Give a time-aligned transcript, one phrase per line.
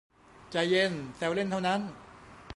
[0.51, 1.81] ใจเย็น แซวเล่นเท่านั้น